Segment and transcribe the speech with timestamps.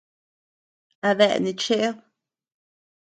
[1.07, 1.95] ¿Adeea neʼe cheed?.